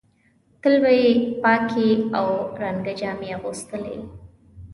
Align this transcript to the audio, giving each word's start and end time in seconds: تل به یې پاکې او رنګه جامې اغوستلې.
تل 0.61 0.73
به 0.81 0.91
یې 0.99 1.09
پاکې 1.43 1.87
او 2.19 2.27
رنګه 2.61 2.93
جامې 2.99 3.29
اغوستلې. 3.37 3.97